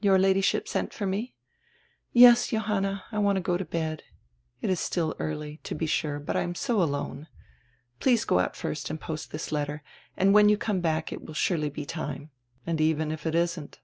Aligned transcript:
"Your 0.00 0.18
Ladyship 0.18 0.66
sent 0.66 0.94
for 0.94 1.04
me." 1.04 1.34
"Yes, 2.14 2.46
Johanna; 2.48 3.04
I 3.12 3.18
want 3.18 3.36
to 3.36 3.42
go 3.42 3.58
to 3.58 3.66
bed. 3.66 4.02
It 4.62 4.70
is 4.70 4.80
still 4.80 5.14
early, 5.18 5.58
to 5.64 5.74
be 5.74 5.84
sure, 5.84 6.18
but 6.18 6.36
I 6.36 6.40
am 6.40 6.54
so 6.54 6.82
alone. 6.82 7.26
Please 8.00 8.24
go 8.24 8.38
out 8.38 8.56
first 8.56 8.88
and 8.88 8.98
post 8.98 9.30
diis 9.30 9.52
letter, 9.52 9.82
and 10.16 10.32
when 10.32 10.48
you 10.48 10.56
come 10.56 10.80
back 10.80 11.12
it 11.12 11.20
will 11.22 11.34
surely 11.34 11.68
be 11.68 11.84
time. 11.84 12.30
And 12.66 12.80
even 12.80 13.12
if 13.12 13.26
it 13.26 13.34
isn't." 13.34 13.78